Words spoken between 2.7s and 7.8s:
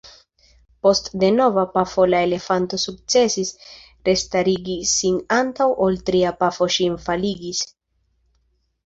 sukcesis restarigi sin antaŭ ol tria pafo ĝin faligis.